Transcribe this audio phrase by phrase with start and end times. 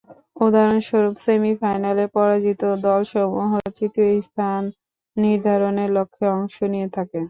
[0.41, 4.61] উদাহরণস্বরূপ: সেমি-ফাইনালে পরাজিত দলসমূহ তৃতীয় স্থান
[5.17, 7.17] নির্ধারণের লক্ষ্যে অংশ নিয়ে থাকে।